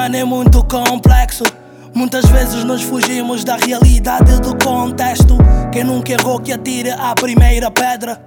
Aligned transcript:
humano 0.00 0.16
é 0.16 0.24
muito 0.24 0.64
complexo. 0.64 1.44
Muitas 1.92 2.24
vezes 2.24 2.64
nos 2.64 2.82
fugimos 2.82 3.44
da 3.44 3.56
realidade 3.56 4.40
do 4.40 4.56
contexto. 4.64 5.36
Quem 5.70 5.84
nunca 5.84 6.12
errou 6.12 6.40
que 6.40 6.52
atire 6.52 6.90
a 6.90 7.14
primeira 7.14 7.70
pedra. 7.70 8.18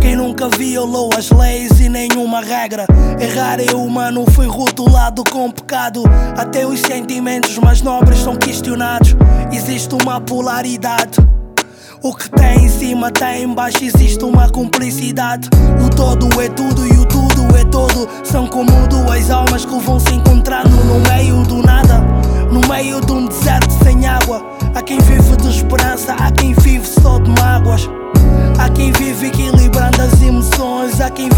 Quem 0.00 0.14
nunca 0.14 0.48
violou 0.48 1.10
as 1.18 1.28
leis 1.30 1.80
e 1.80 1.88
nenhuma 1.88 2.40
regra. 2.40 2.86
Errar 3.18 3.58
é 3.58 3.74
humano, 3.74 4.24
foi 4.30 4.46
rotulado 4.46 5.24
com 5.24 5.50
pecado. 5.50 6.04
Até 6.36 6.64
os 6.64 6.78
sentimentos 6.78 7.58
mais 7.58 7.82
nobres 7.82 8.20
são 8.20 8.36
questionados. 8.36 9.16
Existe 9.50 9.96
uma 10.00 10.20
polaridade. 10.20 11.18
O 12.00 12.14
que 12.14 12.30
tem 12.30 12.64
em 12.64 12.68
cima 12.68 13.10
tem 13.10 13.42
em 13.42 13.52
baixo, 13.52 13.82
existe 13.82 14.22
uma 14.24 14.48
cumplicidade. 14.48 15.48
O 15.84 15.90
todo 15.90 16.28
é 16.40 16.48
tudo 16.48 16.86
e 16.86 16.92
o 16.96 17.04
tudo 17.06 17.56
é 17.56 17.64
todo. 17.64 18.08
São 18.22 18.46
como 18.46 18.70
duas 18.86 19.30
almas 19.32 19.64
que 19.64 19.78
vão 19.80 19.98
se 19.98 20.12
encontrando 20.14 20.37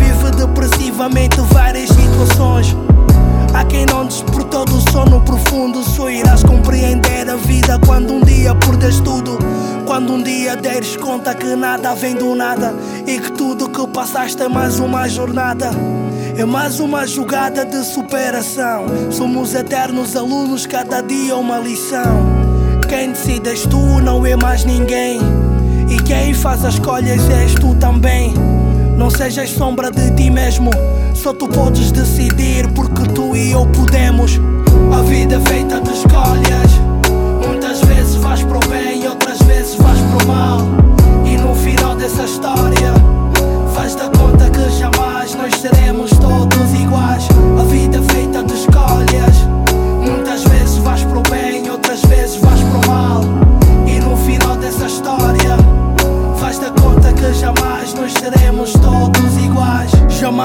vive 0.01 0.31
depressivamente 0.37 1.41
várias 1.53 1.91
situações. 1.91 2.77
Há 3.53 3.65
quem 3.65 3.85
não 3.85 4.07
despertou 4.07 4.65
do 4.65 4.81
sono 4.91 5.21
profundo, 5.21 5.83
só 5.83 6.09
irás 6.09 6.43
compreender 6.43 7.29
a 7.29 7.37
vida 7.37 7.79
quando 7.85 8.15
um 8.15 8.21
dia 8.21 8.55
perdes 8.55 9.01
tudo. 9.01 9.39
Quando 9.87 10.15
um 10.15 10.23
dia 10.23 10.57
deres 10.57 10.97
conta 10.97 11.35
que 11.35 11.57
nada 11.57 11.95
vem 11.95 12.15
do 12.15 12.35
nada 12.35 12.73
e 13.07 13.19
que 13.19 13.33
tudo 13.33 13.69
que 13.69 13.87
passaste 13.89 14.41
é 14.43 14.49
mais 14.49 14.79
uma 14.79 15.09
jornada. 15.09 15.71
É 16.37 16.45
mais 16.45 16.79
uma 16.79 17.07
jogada 17.07 17.67
de 17.67 17.85
superação. 17.85 18.87
Somos 19.11 19.55
eternos 19.55 20.17
alunos, 20.17 20.65
cada 20.65 21.03
dia 21.03 21.37
uma 21.37 21.59
lição. 21.59 22.25
Quem 22.89 23.11
decides 23.11 23.67
tu 23.67 24.01
não 24.01 24.25
é 24.25 24.37
mais 24.37 24.65
ninguém. 24.65 25.21
E 25.89 26.01
quem 26.03 26.33
faz 26.33 26.65
as 26.65 26.75
escolhas 26.75 27.29
és 27.29 27.55
tu 27.55 27.75
também. 27.75 28.33
Não 29.01 29.09
sejas 29.09 29.49
sombra 29.53 29.91
de 29.91 30.11
ti 30.11 30.31
mesmo, 30.31 30.71
só 31.15 31.33
tu 31.33 31.49
podes 31.49 31.91
decidir, 31.91 32.71
porque 32.75 33.03
tu 33.15 33.30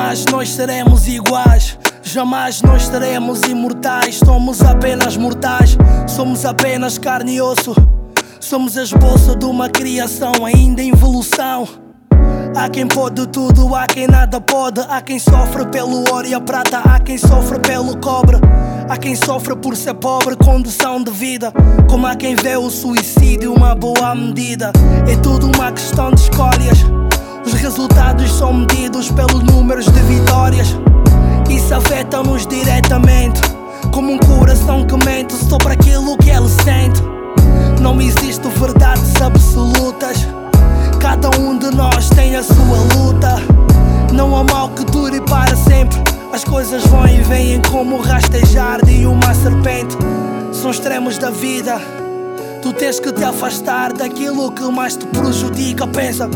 Jamais 0.05 0.25
nós 0.25 0.49
seremos 0.51 1.07
iguais. 1.07 1.79
Jamais 2.03 2.61
nós 2.61 2.85
seremos 2.85 3.41
imortais. 3.41 4.19
Somos 4.19 4.61
apenas 4.61 5.17
mortais. 5.17 5.75
Somos 6.07 6.45
apenas 6.45 6.99
carne 6.99 7.37
e 7.37 7.41
osso. 7.41 7.73
Somos 8.39 8.75
esboço 8.75 9.35
de 9.35 9.45
uma 9.45 9.67
criação 9.67 10.45
ainda 10.45 10.83
em 10.83 10.89
evolução. 10.89 11.67
Há 12.55 12.69
quem 12.69 12.87
pode 12.87 13.25
tudo, 13.29 13.73
há 13.73 13.87
quem 13.87 14.05
nada 14.05 14.39
pode. 14.39 14.79
Há 14.81 15.01
quem 15.01 15.17
sofre 15.17 15.65
pelo 15.69 16.07
ouro 16.13 16.27
e 16.27 16.35
a 16.35 16.39
prata, 16.39 16.81
há 16.85 16.99
quem 16.99 17.17
sofre 17.17 17.57
pelo 17.57 17.97
cobre. 17.97 18.37
Há 18.87 18.97
quem 18.97 19.15
sofre 19.15 19.55
por 19.55 19.75
ser 19.75 19.95
pobre, 19.95 20.35
condição 20.35 21.03
de 21.03 21.09
vida. 21.09 21.51
Como 21.89 22.05
há 22.05 22.15
quem 22.15 22.35
vê 22.35 22.55
o 22.55 22.69
suicídio 22.69 23.51
uma 23.55 23.73
boa 23.73 24.13
medida. 24.13 24.71
É 25.11 25.15
tudo 25.15 25.47
uma 25.47 25.71
questão 25.71 26.11
de 26.11 26.21
escolhas. 26.21 27.04
Os 27.65 27.73
resultados 27.73 28.31
são 28.31 28.53
medidos 28.53 29.09
pelos 29.09 29.41
números 29.41 29.85
de 29.85 29.99
vitórias. 30.01 30.77
Isso 31.49 31.73
afeta-nos 31.73 32.45
diretamente. 32.45 33.41
Como 33.91 34.13
um 34.13 34.19
coração 34.19 34.85
que 34.85 34.95
mente 35.03 35.33
sobre 35.33 35.73
aquilo 35.73 36.15
que 36.17 36.29
ele 36.29 36.47
sente. 36.47 37.01
Não 37.81 37.99
existe 37.99 38.47
verdades 38.49 39.19
absolutas. 39.19 40.27
Cada 41.01 41.31
um 41.39 41.57
de 41.57 41.71
nós 41.71 42.07
tem 42.09 42.35
a 42.35 42.43
sua 42.43 42.77
luta. 42.95 43.37
Não 44.13 44.35
há 44.35 44.43
mal 44.43 44.69
que 44.69 44.85
dure 44.85 45.19
para 45.21 45.55
sempre. 45.55 45.97
As 46.31 46.43
coisas 46.43 46.85
vão 46.85 47.07
e 47.07 47.17
vêm 47.23 47.59
como 47.63 47.99
rastejar 47.99 48.85
de 48.85 49.07
uma 49.07 49.33
serpente. 49.33 49.97
São 50.51 50.69
extremos 50.69 51.17
da 51.17 51.31
vida. 51.31 51.81
Tu 52.61 52.71
tens 52.73 52.99
que 52.99 53.11
te 53.11 53.23
afastar 53.23 53.91
daquilo 53.91 54.51
que 54.51 54.63
mais 54.65 54.95
te 54.95 55.07
prejudica. 55.07 55.87
Pensa, 55.87 56.29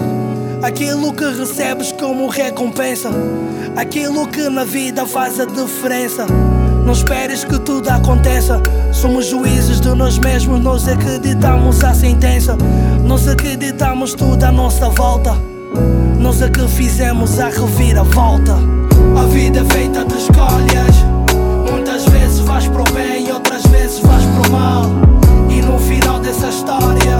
aquilo 0.62 1.14
que 1.14 1.25
recebes 1.25 1.92
como 1.94 2.28
recompensa, 2.28 3.09
aquilo 3.75 4.28
que 4.28 4.50
na 4.50 4.64
vida 4.64 5.06
faz 5.06 5.40
a 5.40 5.46
diferença. 5.46 6.25
Não 6.86 6.94
esperes 6.94 7.44
que 7.44 7.59
tudo 7.59 7.88
aconteça. 7.90 8.62
Somos 8.92 9.28
juízes 9.28 9.80
de 9.80 9.90
nós 9.90 10.18
mesmos, 10.18 10.59
nós 10.59 10.88
acreditamos 10.88 11.84
a 11.84 11.94
sentença. 11.94 12.58
Nós 13.06 13.28
acreditamos 13.28 14.14
tudo 14.14 14.44
à 14.44 14.52
nossa 14.52 14.90
volta. 14.90 15.38
Nós 16.20 16.42
é 16.42 16.50
que 16.50 16.68
fizemos 16.68 17.40
a 17.40 17.50
reviravolta. 17.50 18.56
A 19.22 19.26
vida 19.28 19.59
é 19.59 19.66
feita 19.74 20.03
de 20.03 20.16
escolhas. 20.16 20.96
Muitas 21.70 22.06
vezes 22.06 22.40
vais 22.40 22.68
pro 22.68 22.84
bem, 22.91 23.31
outras 23.31 23.64
vezes 23.68 24.00
vais 24.00 24.24
pro 24.26 24.52
mal. 24.52 24.86
E 25.50 25.62
no 25.62 25.78
final 25.78 26.20
dessa 26.20 26.47
história, 26.47 27.18